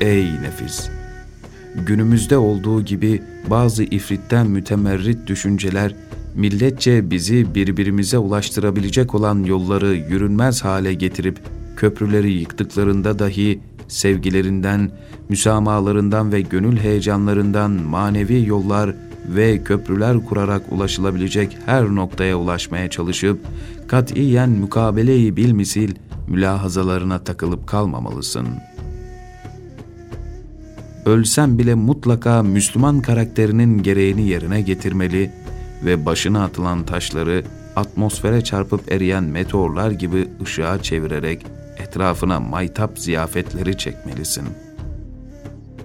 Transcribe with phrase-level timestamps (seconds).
[0.00, 0.88] ey nefis!
[1.86, 5.94] Günümüzde olduğu gibi bazı ifritten mütemerrit düşünceler,
[6.34, 11.38] milletçe bizi birbirimize ulaştırabilecek olan yolları yürünmez hale getirip
[11.76, 14.90] köprüleri yıktıklarında dahi sevgilerinden,
[15.28, 18.94] müsamahalarından ve gönül heyecanlarından manevi yollar
[19.28, 23.40] ve köprüler kurarak ulaşılabilecek her noktaya ulaşmaya çalışıp
[23.88, 25.94] katiyen mukabeleyi bilmisil
[26.28, 28.48] mülahazalarına takılıp kalmamalısın.
[31.06, 35.30] Ölsem bile mutlaka Müslüman karakterinin gereğini yerine getirmeli
[35.84, 37.44] ve başına atılan taşları
[37.76, 41.46] atmosfere çarpıp eriyen meteorlar gibi ışığa çevirerek
[41.78, 44.44] etrafına maytap ziyafetleri çekmelisin.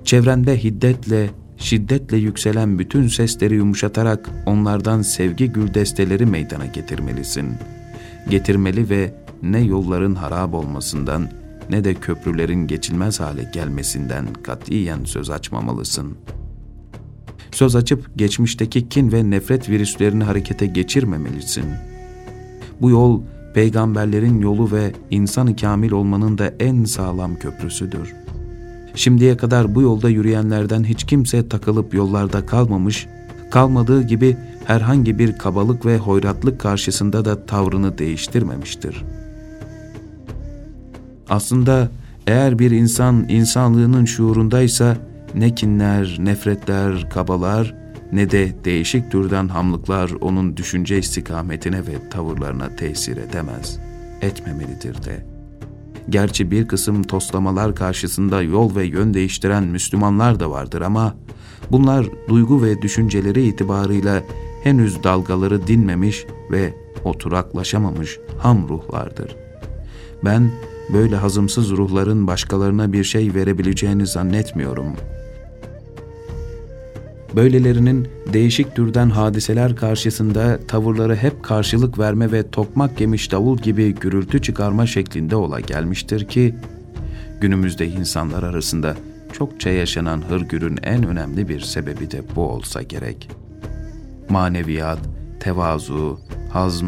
[0.03, 7.53] Çevrende hiddetle, şiddetle yükselen bütün sesleri yumuşatarak onlardan sevgi güldesteleri meydana getirmelisin.
[8.29, 9.13] Getirmeli ve
[9.43, 11.29] ne yolların harap olmasından
[11.69, 16.17] ne de köprülerin geçilmez hale gelmesinden katiyen söz açmamalısın.
[17.51, 21.65] Söz açıp geçmişteki kin ve nefret virüslerini harekete geçirmemelisin.
[22.81, 23.21] Bu yol
[23.53, 28.13] peygamberlerin yolu ve insanı kamil olmanın da en sağlam köprüsüdür.
[28.95, 33.07] Şimdiye kadar bu yolda yürüyenlerden hiç kimse takılıp yollarda kalmamış,
[33.51, 39.03] kalmadığı gibi herhangi bir kabalık ve hoyratlık karşısında da tavrını değiştirmemiştir.
[41.29, 41.89] Aslında
[42.27, 44.97] eğer bir insan insanlığının şuurundaysa
[45.35, 47.75] ne kinler, nefretler, kabalar
[48.11, 53.79] ne de değişik türden hamlıklar onun düşünce istikametine ve tavırlarına tesir edemez,
[54.21, 55.25] etmemelidir de.
[56.09, 61.15] Gerçi bir kısım toslamalar karşısında yol ve yön değiştiren Müslümanlar da vardır ama
[61.71, 64.23] bunlar duygu ve düşünceleri itibarıyla
[64.63, 66.73] henüz dalgaları dinmemiş ve
[67.03, 69.35] oturaklaşamamış ham ruhlardır.
[70.25, 70.51] Ben
[70.93, 75.15] böyle hazımsız ruhların başkalarına bir şey verebileceğini zannetmiyorum.''
[77.35, 84.41] Böylelerinin değişik türden hadiseler karşısında tavırları hep karşılık verme ve tokmak yemiş davul gibi gürültü
[84.41, 86.55] çıkarma şeklinde ola gelmiştir ki,
[87.41, 88.95] günümüzde insanlar arasında
[89.33, 93.29] çokça yaşanan hırgürün en önemli bir sebebi de bu olsa gerek.
[94.29, 94.99] Maneviyat,
[95.39, 96.19] tevazu,
[96.53, 96.87] hazm,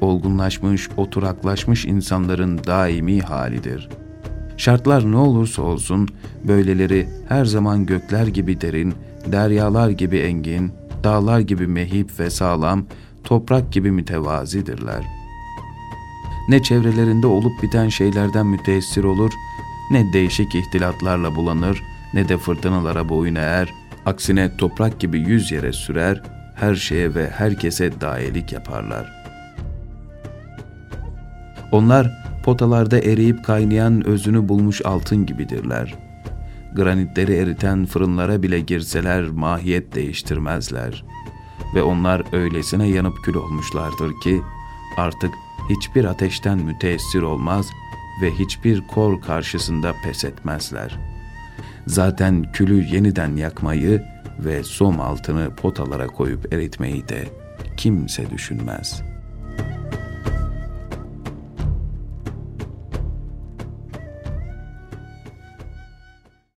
[0.00, 3.88] olgunlaşmış, oturaklaşmış insanların daimi halidir.
[4.56, 6.08] Şartlar ne olursa olsun
[6.44, 8.94] böyleleri her zaman gökler gibi derin,
[9.26, 10.72] deryalar gibi engin,
[11.04, 12.86] dağlar gibi mehip ve sağlam,
[13.24, 15.04] toprak gibi mütevazidirler.
[16.48, 19.32] Ne çevrelerinde olup biten şeylerden müteessir olur,
[19.90, 21.82] ne değişik ihtilatlarla bulanır,
[22.14, 23.74] ne de fırtınalara boyun eğer,
[24.06, 26.22] aksine toprak gibi yüz yere sürer,
[26.54, 29.25] her şeye ve herkese dayelik yaparlar.
[31.76, 36.06] Onlar potalarda eriyip kaynayan özünü bulmuş altın gibidirler.''
[36.76, 41.04] granitleri eriten fırınlara bile girseler mahiyet değiştirmezler.
[41.74, 44.42] Ve onlar öylesine yanıp kül olmuşlardır ki
[44.96, 45.30] artık
[45.70, 47.66] hiçbir ateşten müteessir olmaz
[48.22, 50.98] ve hiçbir kor karşısında pes etmezler.
[51.86, 54.02] Zaten külü yeniden yakmayı
[54.38, 57.24] ve som altını potalara koyup eritmeyi de
[57.76, 59.15] kimse düşünmez.''